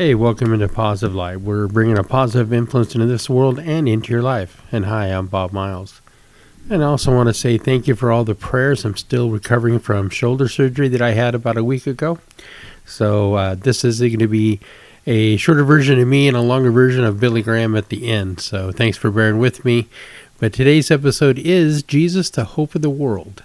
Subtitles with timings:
[0.00, 1.42] Hey, welcome into Positive Light.
[1.42, 4.62] We're bringing a positive influence into this world and into your life.
[4.72, 6.00] And hi, I'm Bob Miles.
[6.70, 8.86] And I also want to say thank you for all the prayers.
[8.86, 12.18] I'm still recovering from shoulder surgery that I had about a week ago.
[12.86, 14.58] So uh, this is going to be
[15.06, 18.40] a shorter version of me and a longer version of Billy Graham at the end.
[18.40, 19.86] So thanks for bearing with me.
[20.38, 23.42] But today's episode is Jesus, the Hope of the World.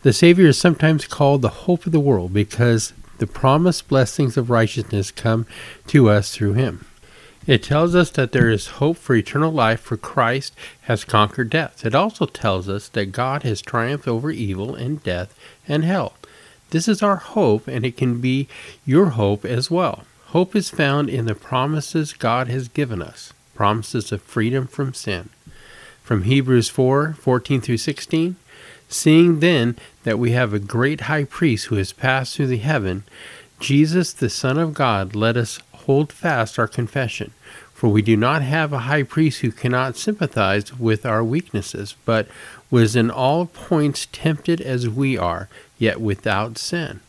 [0.00, 4.50] The Savior is sometimes called the Hope of the World because the promised blessings of
[4.50, 5.46] righteousness come
[5.86, 6.86] to us through him.
[7.46, 11.84] It tells us that there is hope for eternal life, for Christ has conquered death.
[11.84, 15.34] It also tells us that God has triumphed over evil and death
[15.68, 16.14] and hell.
[16.70, 18.48] This is our hope, and it can be
[18.86, 20.04] your hope as well.
[20.26, 25.30] Hope is found in the promises God has given us, promises of freedom from sin.
[26.02, 28.36] From Hebrews 4 14 through 16,
[28.92, 33.04] Seeing then that we have a great high priest who has passed through the heaven,
[33.60, 37.32] Jesus the Son of God, let us hold fast our confession.
[37.72, 42.26] For we do not have a high priest who cannot sympathize with our weaknesses, but
[42.68, 47.00] was in all points tempted as we are, yet without sin.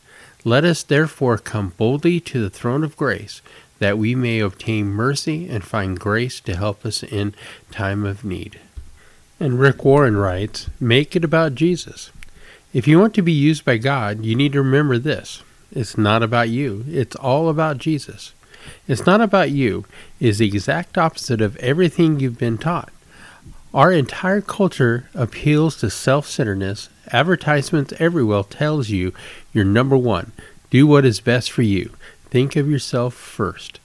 [0.44, 3.42] Let us therefore come boldly to the throne of grace,
[3.80, 7.34] that we may obtain mercy and find grace to help us in
[7.72, 8.60] time of need.
[9.42, 12.12] And Rick Warren writes Make it about Jesus.
[12.72, 16.22] If you want to be used by God, you need to remember this it's not
[16.22, 18.34] about you, it's all about Jesus.
[18.86, 19.84] It's not about you
[20.20, 22.92] is the exact opposite of everything you've been taught.
[23.74, 26.88] Our entire culture appeals to self-centeredness.
[27.08, 29.12] Advertisements everywhere tells you
[29.52, 30.30] you're number 1.
[30.70, 31.90] Do what is best for you.
[32.30, 33.80] Think of yourself first.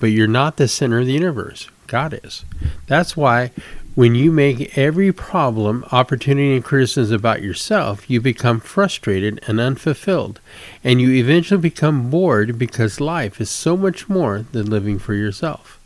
[0.00, 1.70] But you're not the center of the universe.
[1.86, 2.44] God is.
[2.88, 3.52] That's why
[3.96, 10.38] when you make every problem, opportunity, and criticism about yourself, you become frustrated and unfulfilled,
[10.84, 15.80] and you eventually become bored because life is so much more than living for yourself.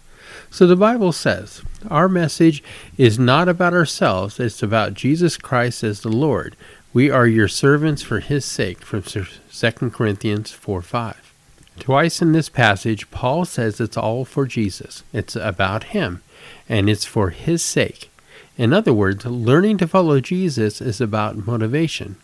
[0.50, 2.64] So the Bible says, our message
[2.98, 6.56] is not about ourselves, it's about Jesus Christ as the Lord.
[6.92, 11.32] We are your servants for his sake, from 2 Corinthians 4 5.
[11.78, 15.04] Twice in this passage, Paul says it's all for Jesus.
[15.12, 16.22] It's about him
[16.70, 18.10] and it's for His sake.
[18.56, 22.16] In other words, learning to follow Jesus is about motivation.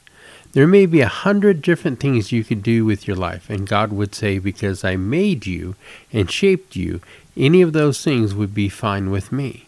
[0.52, 3.92] There may be a hundred different things you could do with your life, and God
[3.92, 5.74] would say, Because I made you
[6.12, 7.00] and shaped you,
[7.36, 9.66] any of those things would be fine with me.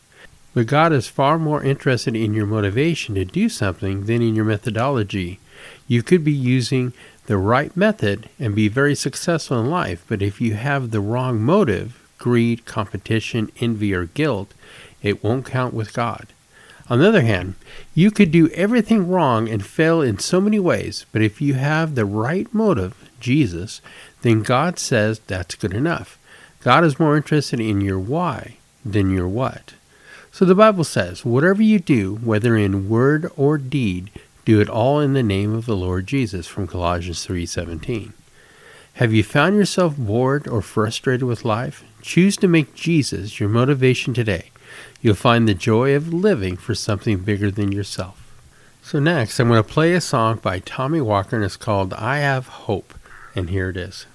[0.55, 4.45] But God is far more interested in your motivation to do something than in your
[4.45, 5.41] methodology.
[5.87, 6.93] You could be using
[7.27, 11.41] the right method and be very successful in life, but if you have the wrong
[11.41, 14.55] motive, greed, competition, envy, or guilt,
[15.03, 16.28] it won't count with God.
[16.91, 17.54] On the other hand,
[17.94, 21.94] you could do everything wrong and fail in so many ways, but if you have
[21.94, 23.81] the right motive, Jesus,
[24.22, 26.19] then God says that's good enough.
[26.60, 29.75] God is more interested in your why than your what.
[30.32, 34.10] So the Bible says, whatever you do, whether in word or deed,
[34.44, 38.12] do it all in the name of the Lord Jesus from Colossians 3:17.
[38.94, 41.84] Have you found yourself bored or frustrated with life?
[42.03, 44.50] Choose to make Jesus your motivation today.
[45.00, 48.25] You'll find the joy of living for something bigger than yourself.
[48.82, 52.19] So, next, I'm going to play a song by Tommy Walker, and it's called I
[52.19, 52.94] Have Hope.
[53.34, 54.06] And here it is.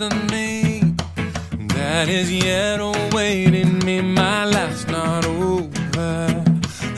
[0.00, 0.94] A destiny
[1.74, 4.00] that is yet awaiting me.
[4.00, 6.44] My life's not over.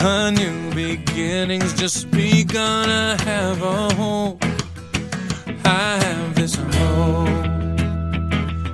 [0.00, 2.88] A new beginning's just begun.
[2.88, 4.44] I have a hope.
[5.64, 7.28] I have this hope.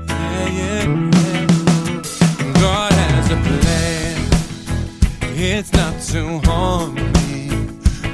[0.08, 0.84] Yeah, yeah,
[1.14, 1.46] yeah.
[2.54, 4.16] God has a plan.
[5.38, 7.50] It's not to harm me,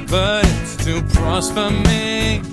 [0.07, 2.52] but it's to prosper me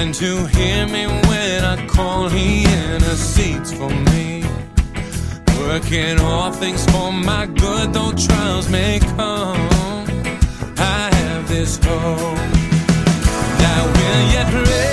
[0.00, 2.28] and to hear me when I call.
[2.28, 4.42] He intercedes for me,
[5.58, 9.68] working all things for my good, though trials may come.
[10.78, 12.38] I have this hope,
[13.74, 14.89] I will yet praise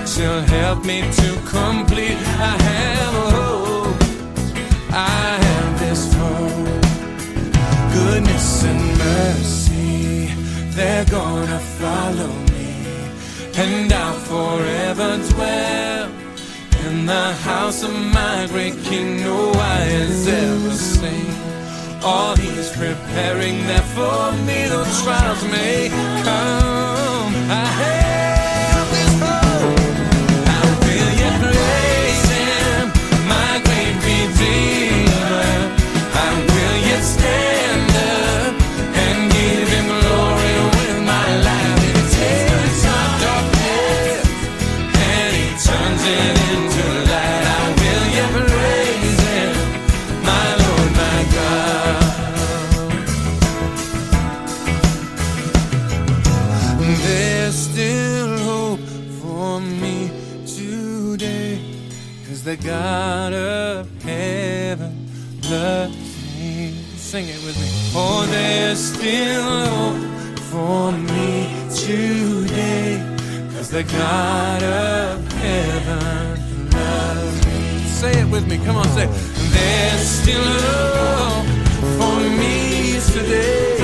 [0.00, 0.16] great works.
[0.16, 2.18] He'll help me to complete.
[2.38, 4.02] I have a hope.
[4.92, 6.82] I have this hope.
[7.92, 10.26] Goodness and mercy,
[10.74, 12.74] they're gonna follow me,
[13.56, 16.10] and I'll forever dwell
[16.86, 19.20] in the house of my great King.
[19.20, 21.34] No eye has ever seen.
[22.02, 25.88] All he's preparing there for me, though trials may
[26.24, 27.34] come.
[27.50, 27.99] I
[59.60, 60.10] for me
[60.46, 61.60] today,
[62.26, 65.08] cause the God of heaven
[65.50, 65.96] loves
[66.38, 66.74] me.
[66.96, 67.68] Sing it with me.
[67.94, 73.02] Oh, there's still hope for me today,
[73.54, 77.84] cause the God of heaven loves me.
[77.88, 79.10] Say it with me, come on, say it.
[79.52, 81.46] There's still hope
[81.98, 83.76] for me today,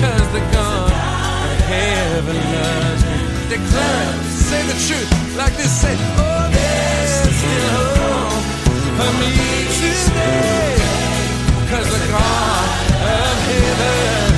[0.00, 3.18] cause the God of heaven loves me.
[3.50, 8.44] Declare it, say the truth, like this, say, Oh, there's still hope
[8.98, 9.32] for me
[9.80, 10.76] today,
[11.70, 14.29] cause the God of heaven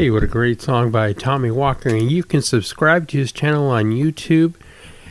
[0.00, 1.90] Hey, what a great song by Tommy Walker.
[1.90, 4.54] And you can subscribe to his channel on YouTube.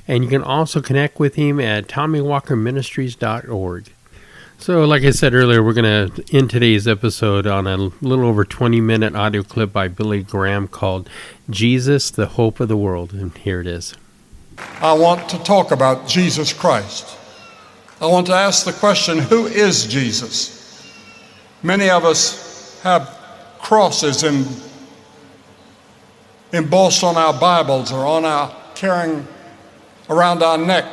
[0.08, 3.94] And you can also connect with him at TommyWalkerMinistries.org.
[4.58, 8.44] So, like I said earlier, we're going to end today's episode on a little over
[8.44, 11.08] 20 minute audio clip by Billy Graham called
[11.52, 13.14] Jesus, the Hope of the World.
[13.14, 13.94] And here it is.
[14.82, 17.16] I want to talk about Jesus Christ.
[18.02, 20.92] I want to ask the question who is Jesus?
[21.62, 23.16] Many of us have
[23.60, 24.48] crosses em-
[26.52, 29.28] embossed on our Bibles or on our carrying
[30.10, 30.86] around our neck,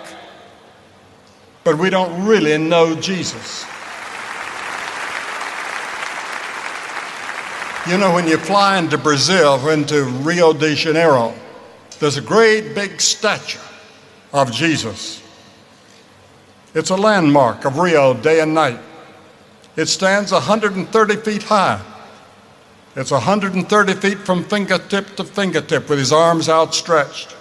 [1.65, 3.65] but we don't really know Jesus.
[7.89, 11.33] You know, when you fly into Brazil, or into Rio de Janeiro,
[12.01, 13.61] there's a great big statue
[14.33, 15.23] of Jesus.
[16.75, 18.81] It's a landmark of Rio day and night.
[19.77, 21.81] It stands 130 feet high.
[22.97, 27.37] It's 130 feet from fingertip to fingertip with his arms outstretched.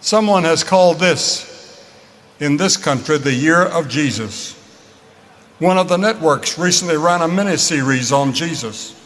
[0.00, 1.84] Someone has called this,
[2.40, 4.54] in this country, the year of Jesus.
[5.58, 8.96] One of the networks recently ran a mini series on Jesus.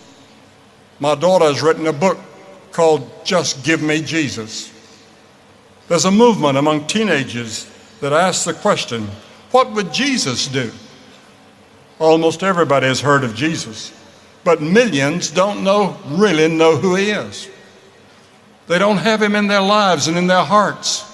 [1.00, 2.18] My daughter has written a book
[2.70, 4.72] called Just Give Me Jesus.
[5.88, 7.68] There's a movement among teenagers
[8.00, 9.08] that asks the question
[9.50, 10.70] what would Jesus do?
[11.98, 13.92] Almost everybody has heard of Jesus,
[14.44, 17.48] but millions don't know, really know who he is.
[18.66, 21.10] They don't have him in their lives and in their hearts.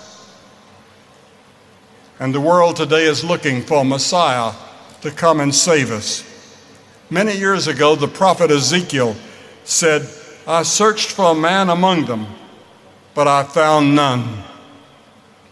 [2.18, 4.52] And the world today is looking for a Messiah
[5.00, 6.26] to come and save us.
[7.08, 9.16] Many years ago, the prophet Ezekiel
[9.64, 10.08] said,
[10.46, 12.26] I searched for a man among them,
[13.14, 14.44] but I found none.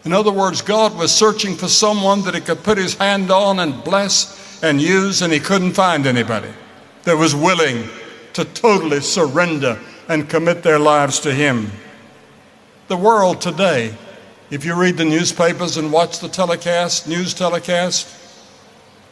[0.05, 3.59] In other words, God was searching for someone that he could put his hand on
[3.59, 6.49] and bless and use, and he couldn't find anybody
[7.09, 7.89] that was willing
[8.33, 11.71] to totally surrender and commit their lives to him.
[12.87, 13.95] The world today,
[14.51, 18.15] if you read the newspapers and watch the telecast, news telecast,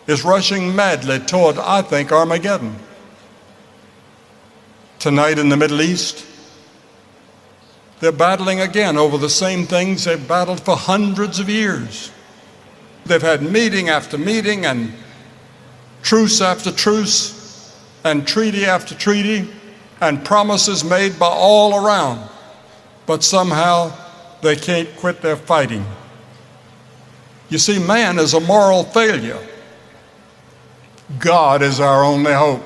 [0.05, 2.75] is rushing madly toward, I think, Armageddon.
[4.99, 6.23] Tonight in the Middle East,
[7.99, 12.11] they're battling again over the same things they've battled for hundreds of years.
[13.07, 14.93] They've had meeting after meeting and
[16.03, 17.36] truce after truce
[18.07, 19.47] and treaty after treaty
[20.01, 22.27] and promises made by all around.
[23.05, 23.93] But somehow
[24.41, 25.85] they can't quit their fighting.
[27.49, 29.39] You see, man is a moral failure.
[31.19, 32.63] God is our only hope.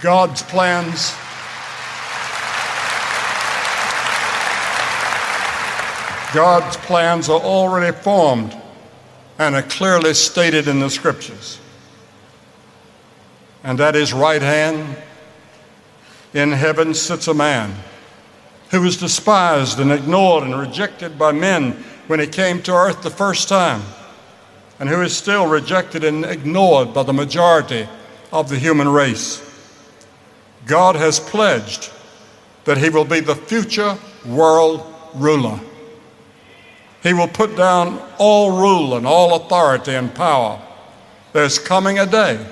[0.00, 1.14] God's plans
[6.34, 8.54] God's plans are already formed
[9.38, 11.58] and are clearly stated in the scriptures.
[13.64, 14.96] And at his right hand
[16.32, 17.74] in heaven sits a man
[18.70, 21.72] who was despised and ignored and rejected by men
[22.06, 23.82] when he came to earth the first time,
[24.78, 27.88] and who is still rejected and ignored by the majority
[28.32, 29.42] of the human race.
[30.66, 31.90] God has pledged
[32.64, 33.96] that he will be the future
[34.26, 35.58] world ruler.
[37.02, 40.60] He will put down all rule and all authority and power.
[41.32, 42.44] There's coming a day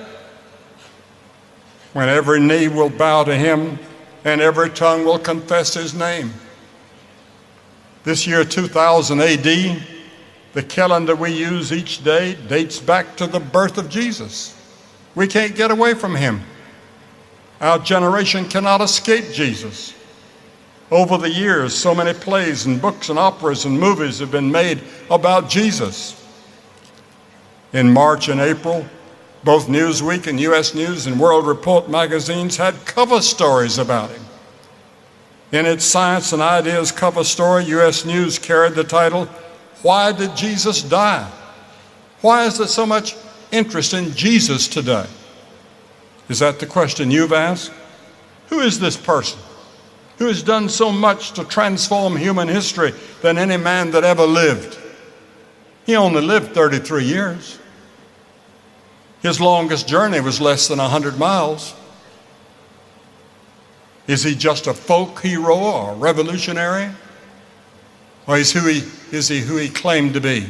[1.96, 3.78] when every knee will bow to him
[4.26, 6.30] and every tongue will confess his name.
[8.04, 9.82] This year, 2000 AD,
[10.52, 14.54] the calendar we use each day dates back to the birth of Jesus.
[15.14, 16.42] We can't get away from him.
[17.62, 19.94] Our generation cannot escape Jesus.
[20.90, 24.82] Over the years, so many plays and books and operas and movies have been made
[25.10, 26.22] about Jesus.
[27.72, 28.84] In March and April,
[29.44, 30.74] both Newsweek and U.S.
[30.74, 34.22] News and World Report magazines had cover stories about him.
[35.52, 38.04] In its Science and Ideas cover story, U.S.
[38.04, 39.26] News carried the title,
[39.82, 41.30] Why Did Jesus Die?
[42.20, 43.14] Why is there so much
[43.52, 45.06] interest in Jesus today?
[46.28, 47.72] Is that the question you've asked?
[48.48, 49.38] Who is this person?
[50.18, 54.78] who has done so much to transform human history than any man that ever lived.
[55.84, 57.58] He only lived 33 years.
[59.26, 61.74] His longest journey was less than 100 miles.
[64.06, 66.90] Is he just a folk hero or a revolutionary?
[68.26, 70.46] Or is, who he, is he who he claimed to be?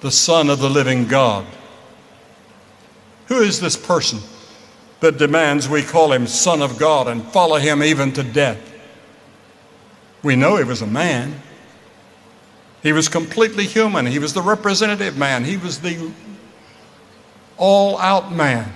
[0.00, 1.46] The Son of the living God.
[3.26, 4.20] Who is this person?
[5.00, 8.58] that demands we call him Son of God and follow him even to death.
[10.22, 11.40] We know he was a man.
[12.82, 14.06] He was completely human.
[14.06, 15.44] He was the representative man.
[15.44, 16.10] He was the
[17.58, 18.72] all out man.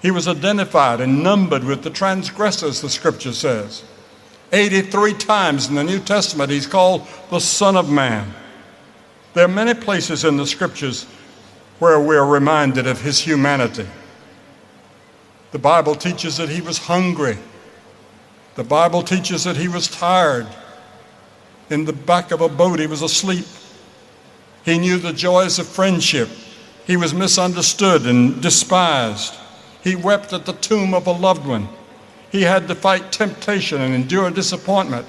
[0.00, 3.84] He was identified and numbered with the transgressors, the scripture says.
[4.52, 8.32] 83 times in the New Testament, he's called the Son of Man.
[9.32, 11.04] There are many places in the scriptures
[11.80, 13.86] where we're reminded of his humanity.
[15.50, 17.38] The Bible teaches that he was hungry.
[18.54, 20.46] The Bible teaches that he was tired.
[21.70, 23.46] In the back of a boat, he was asleep.
[24.64, 26.28] He knew the joys of friendship.
[26.86, 29.34] He was misunderstood and despised.
[29.82, 31.68] He wept at the tomb of a loved one.
[32.30, 35.06] He had to fight temptation and endure disappointment.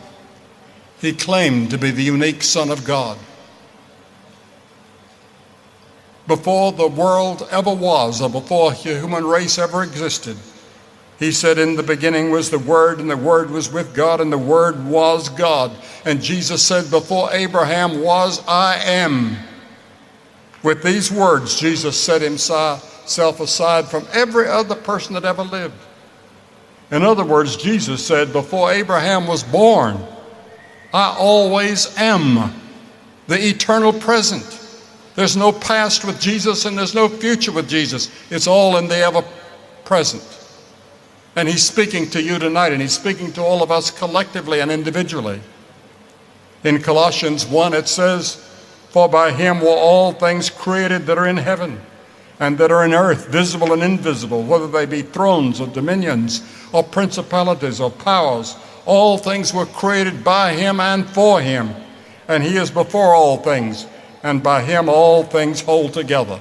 [1.02, 3.18] He claimed to be the unique Son of God
[6.28, 10.38] before the world ever was or before the human race ever existed.
[11.20, 14.32] He said, In the beginning was the Word, and the Word was with God, and
[14.32, 15.72] the Word was God.
[16.04, 19.38] And Jesus said, Before Abraham was, I am.
[20.66, 25.76] With these words, Jesus set himself aside from every other person that ever lived.
[26.90, 30.04] In other words, Jesus said, Before Abraham was born,
[30.92, 32.52] I always am
[33.28, 34.44] the eternal present.
[35.14, 38.10] There's no past with Jesus and there's no future with Jesus.
[38.32, 39.24] It's all in the ever
[39.84, 40.24] present.
[41.36, 44.72] And He's speaking to you tonight, and He's speaking to all of us collectively and
[44.72, 45.42] individually.
[46.64, 48.42] In Colossians 1, it says,
[48.96, 51.82] For by him were all things created that are in heaven
[52.40, 56.82] and that are in earth, visible and invisible, whether they be thrones or dominions or
[56.82, 58.56] principalities or powers.
[58.86, 61.72] All things were created by him and for him,
[62.30, 63.86] and he is before all things,
[64.24, 66.40] and by him all things hold together.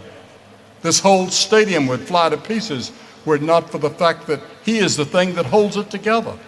[0.80, 2.92] This whole stadium would fly to pieces
[3.24, 6.38] were it not for the fact that he is the thing that holds it together.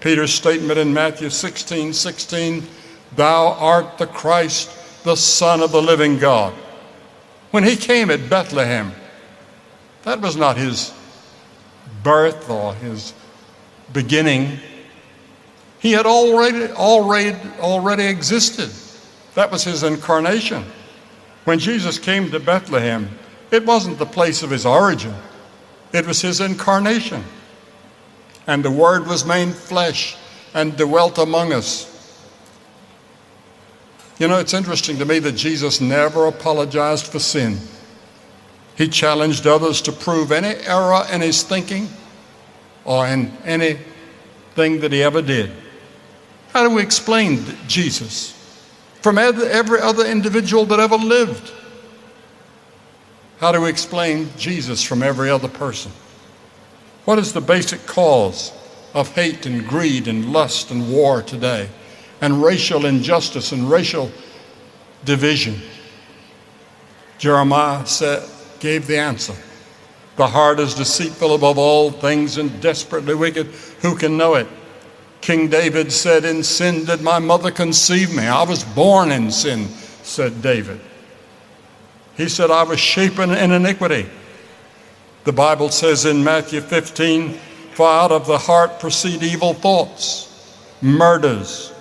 [0.00, 2.66] Peter's statement in Matthew 16 16,
[3.16, 6.54] Thou art the Christ, the Son of the living God.
[7.50, 8.92] When he came at Bethlehem,
[10.04, 10.92] that was not his
[12.02, 13.12] birth or his
[13.92, 14.58] beginning.
[15.78, 18.70] He had already, already, already existed.
[19.34, 20.64] That was his incarnation.
[21.44, 23.18] When Jesus came to Bethlehem,
[23.50, 25.14] it wasn't the place of his origin,
[25.92, 27.22] it was his incarnation.
[28.46, 30.16] And the Word was made flesh
[30.54, 31.91] and dwelt among us.
[34.18, 37.58] You know, it's interesting to me that Jesus never apologized for sin.
[38.76, 41.88] He challenged others to prove any error in his thinking
[42.84, 45.50] or in anything that he ever did.
[46.52, 48.38] How do we explain Jesus
[49.00, 51.52] from every other individual that ever lived?
[53.38, 55.90] How do we explain Jesus from every other person?
[57.04, 58.52] What is the basic cause
[58.94, 61.68] of hate and greed and lust and war today,
[62.22, 64.10] and racial injustice and racial
[65.04, 65.60] division?
[67.18, 68.26] Jeremiah said,
[68.58, 69.34] gave the answer.
[70.16, 73.48] The heart is deceitful above all things and desperately wicked.
[73.82, 74.46] Who can know it?
[75.20, 78.26] King David said, In sin did my mother conceive me.
[78.26, 79.68] I was born in sin,
[80.02, 80.80] said David.
[82.16, 84.08] He said, I was shapen in iniquity.
[85.24, 87.32] The Bible says in Matthew 15,
[87.74, 90.28] For out of the heart proceed evil thoughts,
[90.82, 91.71] murders,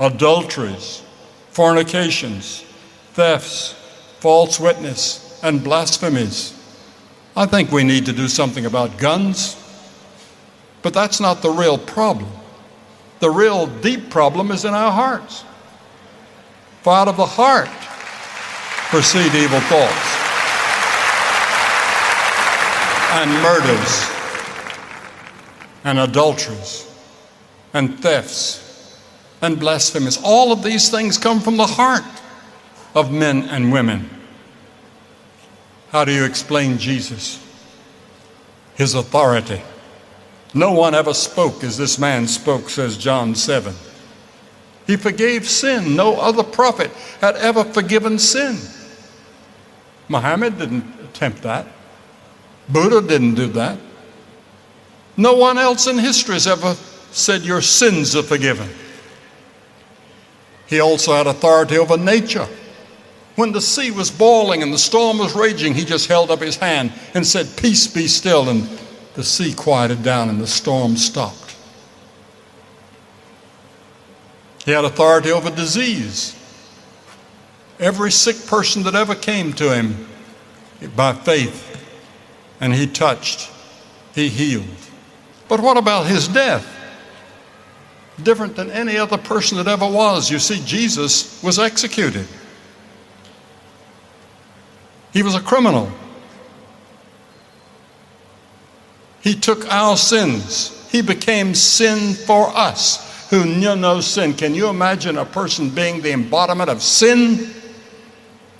[0.00, 1.02] adulteries,
[1.50, 2.64] fornications,
[3.12, 3.72] thefts,
[4.20, 6.54] false witness, and blasphemies.
[7.36, 9.56] I think we need to do something about guns,
[10.82, 12.30] but that's not the real problem.
[13.20, 15.44] The real deep problem is in our hearts.
[16.82, 17.68] For out of the heart
[18.88, 20.18] proceed evil thoughts
[23.12, 24.10] and murders
[25.84, 26.90] and adulteries
[27.74, 28.67] and thefts
[29.42, 30.18] and blasphemous.
[30.22, 32.04] All of these things come from the heart
[32.94, 34.10] of men and women.
[35.90, 37.44] How do you explain Jesus?
[38.74, 39.62] His authority.
[40.54, 43.74] No one ever spoke as this man spoke, says John 7.
[44.86, 45.94] He forgave sin.
[45.94, 48.56] No other prophet had ever forgiven sin.
[50.08, 51.66] Muhammad didn't attempt that.
[52.68, 53.78] Buddha didn't do that.
[55.16, 56.74] No one else in history has ever
[57.10, 58.68] said your sins are forgiven.
[60.68, 62.46] He also had authority over nature.
[63.36, 66.56] When the sea was boiling and the storm was raging, he just held up his
[66.56, 68.48] hand and said, Peace be still.
[68.48, 68.68] And
[69.14, 71.56] the sea quieted down and the storm stopped.
[74.64, 76.36] He had authority over disease.
[77.80, 80.06] Every sick person that ever came to him
[80.94, 81.64] by faith,
[82.60, 83.50] and he touched,
[84.14, 84.66] he healed.
[85.48, 86.77] But what about his death?
[88.22, 90.30] Different than any other person that ever was.
[90.30, 92.26] You see, Jesus was executed.
[95.12, 95.90] He was a criminal.
[99.20, 100.88] He took our sins.
[100.90, 104.34] He became sin for us who knew no sin.
[104.34, 107.50] Can you imagine a person being the embodiment of sin?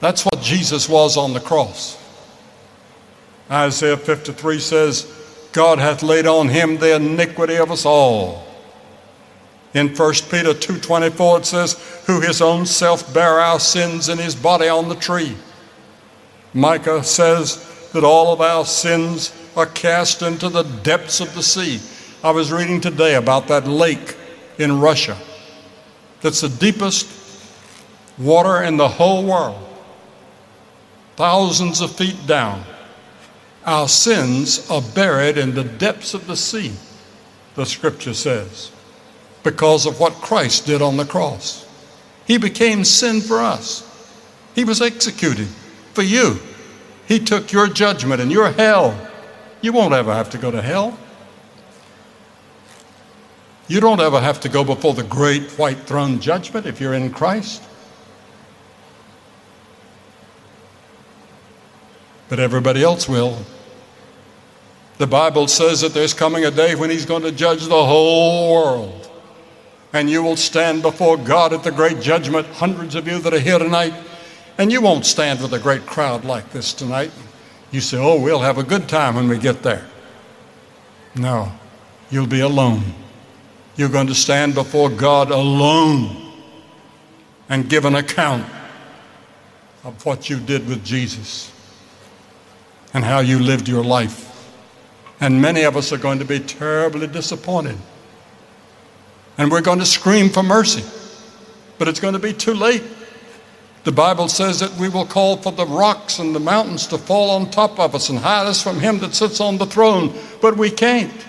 [0.00, 1.96] That's what Jesus was on the cross.
[3.50, 5.14] Isaiah 53 says,
[5.52, 8.47] God hath laid on him the iniquity of us all.
[9.74, 14.34] In 1 Peter 2:24 it says, who his own self bare our sins in his
[14.34, 15.36] body on the tree.
[16.54, 21.80] Micah says that all of our sins are cast into the depths of the sea.
[22.24, 24.16] I was reading today about that lake
[24.58, 25.16] in Russia
[26.20, 27.06] that's the deepest
[28.18, 29.62] water in the whole world,
[31.16, 32.64] thousands of feet down.
[33.64, 36.72] Our sins are buried in the depths of the sea,
[37.54, 38.70] the scripture says,
[39.42, 41.66] because of what Christ did on the cross.
[42.26, 43.84] He became sin for us,
[44.54, 45.48] He was executed
[45.94, 46.38] for you.
[47.06, 49.08] He took your judgment and your hell.
[49.62, 50.98] You won't ever have to go to hell.
[53.66, 57.10] You don't ever have to go before the great white throne judgment if you're in
[57.10, 57.62] Christ.
[62.28, 63.38] But everybody else will.
[64.98, 68.52] The Bible says that there's coming a day when he's going to judge the whole
[68.52, 69.07] world.
[69.92, 73.40] And you will stand before God at the great judgment, hundreds of you that are
[73.40, 73.94] here tonight.
[74.58, 77.10] And you won't stand with a great crowd like this tonight.
[77.70, 79.86] You say, oh, we'll have a good time when we get there.
[81.14, 81.52] No,
[82.10, 82.82] you'll be alone.
[83.76, 86.32] You're going to stand before God alone
[87.48, 88.44] and give an account
[89.84, 91.52] of what you did with Jesus
[92.92, 94.26] and how you lived your life.
[95.20, 97.76] And many of us are going to be terribly disappointed.
[99.38, 100.84] And we're going to scream for mercy,
[101.78, 102.82] but it's going to be too late.
[103.84, 107.30] The Bible says that we will call for the rocks and the mountains to fall
[107.30, 110.56] on top of us and hide us from him that sits on the throne, but
[110.56, 111.26] we can't.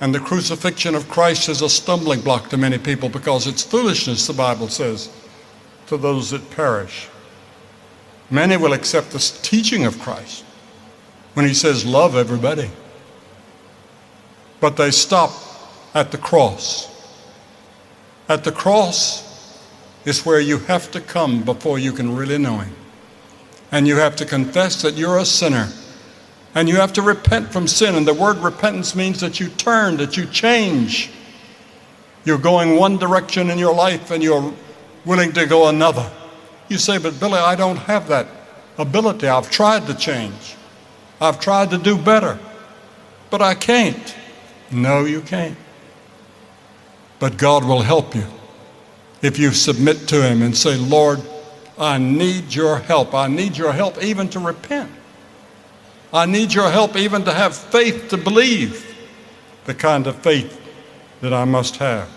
[0.00, 4.26] And the crucifixion of Christ is a stumbling block to many people because it's foolishness,
[4.26, 5.10] the Bible says,
[5.88, 7.08] to those that perish.
[8.30, 10.44] Many will accept the teaching of Christ
[11.34, 12.70] when he says, Love everybody.
[14.60, 15.32] But they stop
[15.94, 16.88] at the cross.
[18.28, 19.26] At the cross
[20.04, 22.74] is where you have to come before you can really know him.
[23.72, 25.68] And you have to confess that you're a sinner.
[26.54, 27.94] And you have to repent from sin.
[27.94, 31.10] And the word repentance means that you turn, that you change.
[32.24, 34.52] You're going one direction in your life and you're
[35.04, 36.10] willing to go another.
[36.68, 38.26] You say, but Billy, I don't have that
[38.78, 39.28] ability.
[39.28, 40.56] I've tried to change.
[41.20, 42.38] I've tried to do better,
[43.30, 44.16] but I can't.
[44.70, 45.56] No, you can't.
[47.18, 48.24] But God will help you
[49.22, 51.20] if you submit to Him and say, Lord,
[51.78, 53.14] I need your help.
[53.14, 54.90] I need your help even to repent.
[56.12, 58.86] I need your help even to have faith to believe
[59.64, 60.60] the kind of faith
[61.20, 62.08] that I must have.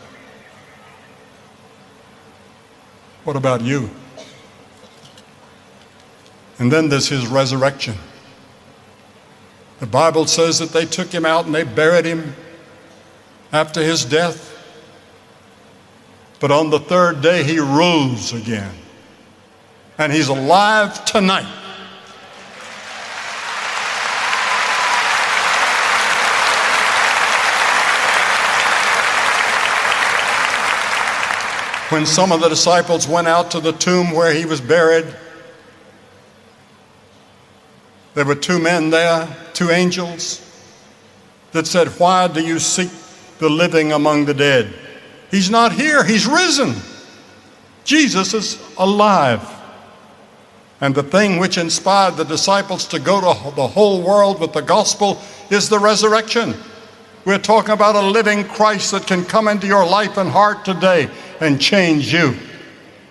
[3.23, 3.89] What about you?
[6.59, 7.95] And then there's his resurrection.
[9.79, 12.35] The Bible says that they took him out and they buried him
[13.53, 14.49] after his death.
[16.39, 18.73] But on the third day, he rose again.
[19.97, 21.47] And he's alive tonight.
[31.89, 35.05] When some of the disciples went out to the tomb where he was buried,
[38.15, 40.41] there were two men there, two angels,
[41.51, 42.89] that said, Why do you seek
[43.39, 44.73] the living among the dead?
[45.31, 46.75] He's not here, he's risen.
[47.83, 49.49] Jesus is alive.
[50.79, 54.61] And the thing which inspired the disciples to go to the whole world with the
[54.61, 56.55] gospel is the resurrection.
[57.25, 61.09] We're talking about a living Christ that can come into your life and heart today
[61.39, 62.35] and change you,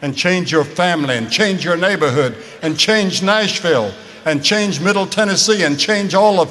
[0.02, 3.92] and change your family, and change your neighborhood, and change Nashville,
[4.26, 6.50] and change Middle Tennessee, and change all of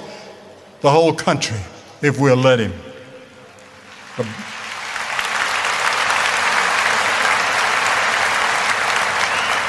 [0.82, 1.60] the whole country
[2.02, 2.74] if we'll let Him.
[4.18, 4.24] The,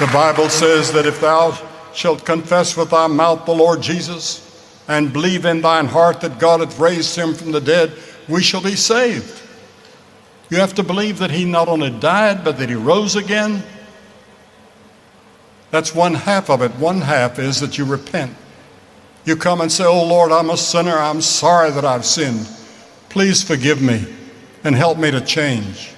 [0.04, 1.56] the Bible says that if thou
[1.94, 4.48] shalt confess with thy mouth the Lord Jesus
[4.88, 7.92] and believe in thine heart that God hath raised him from the dead,
[8.28, 9.40] we shall be saved.
[10.50, 13.62] You have to believe that he not only died, but that he rose again.
[15.70, 16.72] That's one half of it.
[16.72, 18.34] One half is that you repent.
[19.24, 20.98] You come and say, Oh Lord, I'm a sinner.
[20.98, 22.48] I'm sorry that I've sinned.
[23.08, 24.04] Please forgive me
[24.64, 25.92] and help me to change.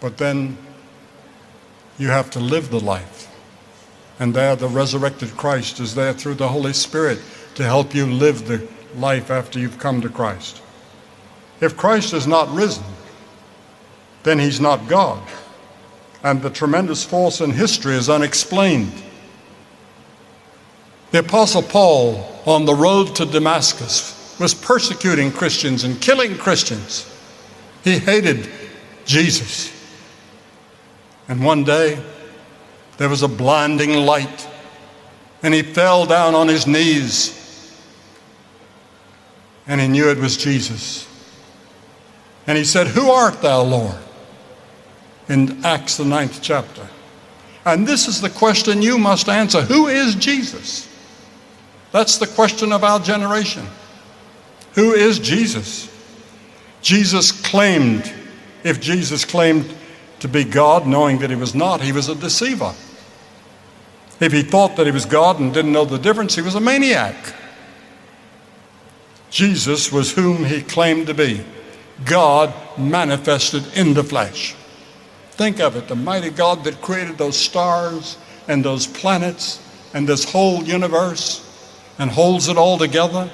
[0.00, 0.56] But then
[1.98, 3.26] you have to live the life.
[4.20, 7.20] And there, the resurrected Christ is there through the Holy Spirit
[7.54, 10.62] to help you live the life after you've come to Christ.
[11.60, 12.84] If Christ is not risen,
[14.22, 15.22] then he's not God.
[16.22, 18.92] And the tremendous force in history is unexplained.
[21.10, 27.12] The Apostle Paul, on the road to Damascus, was persecuting Christians and killing Christians.
[27.82, 28.48] He hated
[29.04, 29.72] Jesus.
[31.28, 32.00] And one day,
[32.96, 34.48] there was a blinding light,
[35.42, 37.34] and he fell down on his knees,
[39.66, 41.06] and he knew it was Jesus.
[42.46, 43.98] And he said, Who art thou, Lord?
[45.28, 46.88] In Acts, the ninth chapter.
[47.66, 50.88] And this is the question you must answer Who is Jesus?
[51.92, 53.66] That's the question of our generation.
[54.74, 55.94] Who is Jesus?
[56.82, 58.12] Jesus claimed,
[58.64, 59.74] if Jesus claimed
[60.20, 62.74] to be God, knowing that he was not, he was a deceiver.
[64.20, 66.60] If he thought that he was God and didn't know the difference, he was a
[66.60, 67.14] maniac.
[69.30, 71.44] Jesus was whom he claimed to be.
[72.04, 74.54] God manifested in the flesh.
[75.32, 79.60] Think of it the mighty God that created those stars and those planets
[79.94, 81.44] and this whole universe
[81.98, 83.30] and holds it all together.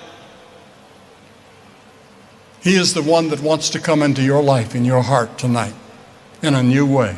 [2.65, 5.75] He is the one that wants to come into your life, in your heart tonight,
[6.41, 7.15] in a new way.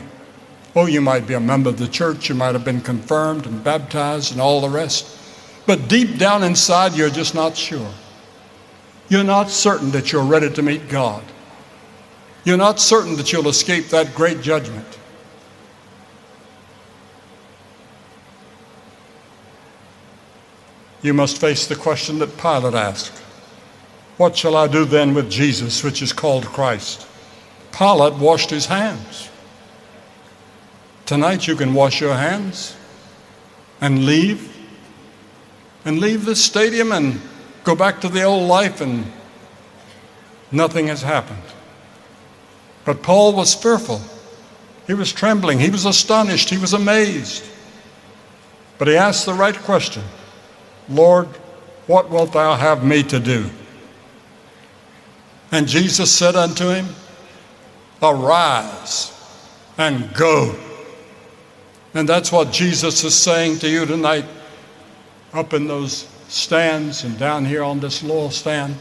[0.74, 3.62] Oh, you might be a member of the church, you might have been confirmed and
[3.62, 5.06] baptized and all the rest,
[5.64, 7.94] but deep down inside, you're just not sure.
[9.08, 11.22] You're not certain that you're ready to meet God.
[12.42, 14.98] You're not certain that you'll escape that great judgment.
[21.02, 23.22] You must face the question that Pilate asked
[24.16, 27.06] What shall I do then with Jesus, which is called Christ?
[27.72, 29.28] Pilate washed his hands.
[31.04, 32.74] Tonight you can wash your hands
[33.80, 34.56] and leave,
[35.84, 37.20] and leave the stadium and
[37.62, 39.04] go back to the old life, and
[40.50, 41.42] nothing has happened.
[42.86, 44.00] But Paul was fearful.
[44.86, 45.58] He was trembling.
[45.58, 46.48] He was astonished.
[46.48, 47.44] He was amazed.
[48.78, 50.04] But he asked the right question
[50.88, 51.26] Lord,
[51.86, 53.50] what wilt thou have me to do?
[55.52, 56.86] And Jesus said unto him,
[58.02, 59.12] Arise
[59.78, 60.54] and go.
[61.94, 64.26] And that's what Jesus is saying to you tonight,
[65.32, 68.76] up in those stands and down here on this little stand.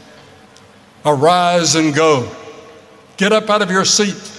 [1.04, 2.30] Arise and go.
[3.16, 4.32] Get up out of your seat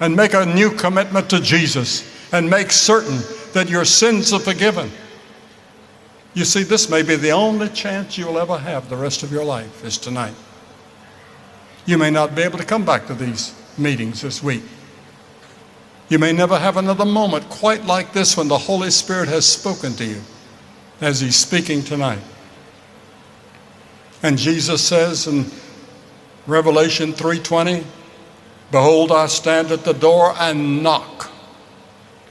[0.00, 3.18] and make a new commitment to Jesus and make certain
[3.54, 4.90] that your sins are forgiven.
[6.34, 9.44] You see, this may be the only chance you'll ever have the rest of your
[9.44, 10.34] life is tonight.
[11.86, 14.62] You may not be able to come back to these meetings this week.
[16.08, 19.94] You may never have another moment quite like this when the Holy Spirit has spoken
[19.94, 20.20] to you
[21.00, 22.22] as He's speaking tonight.
[24.22, 25.46] And Jesus says in
[26.46, 27.84] Revelation 3:20,
[28.70, 31.30] Behold, I stand at the door and knock.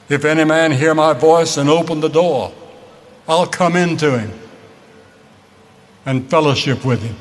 [0.10, 2.54] If any man hear my voice and open the door,
[3.28, 4.32] I'll come into him
[6.06, 7.16] and fellowship with him.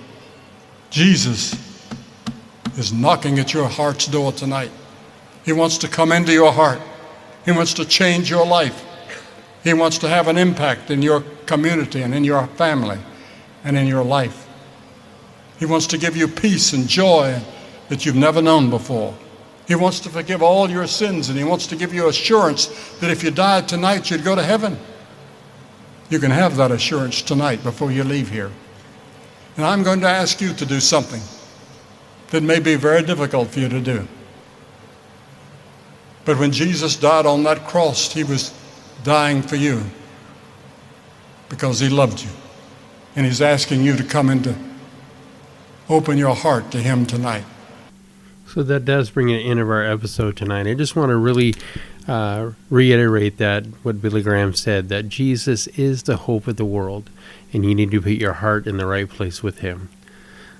[0.90, 1.63] Jesus
[2.76, 4.70] is knocking at your heart's door tonight.
[5.44, 6.80] He wants to come into your heart.
[7.44, 8.84] He wants to change your life.
[9.62, 12.98] He wants to have an impact in your community and in your family
[13.64, 14.46] and in your life.
[15.58, 17.40] He wants to give you peace and joy
[17.88, 19.14] that you've never known before.
[19.66, 22.66] He wants to forgive all your sins and He wants to give you assurance
[23.00, 24.78] that if you died tonight, you'd go to heaven.
[26.10, 28.50] You can have that assurance tonight before you leave here.
[29.56, 31.22] And I'm going to ask you to do something
[32.30, 34.06] that may be very difficult for you to do.
[36.24, 38.52] But when Jesus died on that cross, he was
[39.02, 39.82] dying for you
[41.48, 42.30] because he loved you.
[43.16, 44.56] And he's asking you to come into
[45.88, 47.44] open your heart to him tonight.
[48.46, 50.66] So that does bring an end of our episode tonight.
[50.66, 51.54] I just want to really
[52.06, 57.10] uh, reiterate that what Billy Graham said that Jesus is the hope of the world,
[57.52, 59.88] and you need to put your heart in the right place with Him.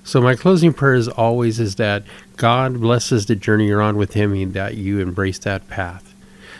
[0.05, 2.05] So my closing prayer is always is that
[2.37, 6.15] God blesses the journey you're on with Him, and that you embrace that path.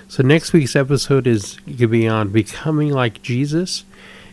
[0.09, 3.85] So next week's episode is going to be on becoming like Jesus.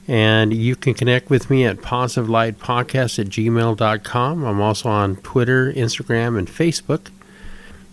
[0.08, 4.44] And you can connect with me at positivelightpodcast at gmail.com.
[4.44, 7.12] I'm also on Twitter, Instagram, and Facebook.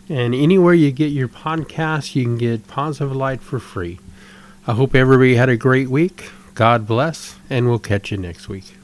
[0.08, 3.98] And anywhere you get your podcast, you can get Positive Light for free.
[4.66, 6.30] I hope everybody had a great week.
[6.54, 8.77] God bless, and we'll catch you next week.